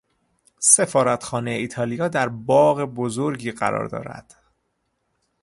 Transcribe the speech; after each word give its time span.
سفارتخانهی 0.59 1.57
ایتالیا 1.57 2.07
در 2.07 2.29
باغ 2.29 2.81
بزرگی 2.83 3.51
قرار 3.51 3.87
دارد. 3.87 4.33